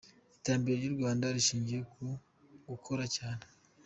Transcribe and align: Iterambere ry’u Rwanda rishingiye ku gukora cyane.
Iterambere 0.37 0.77
ry’u 0.79 0.95
Rwanda 0.97 1.25
rishingiye 1.35 1.81
ku 1.91 2.01
gukora 2.69 3.03
cyane. 3.15 3.43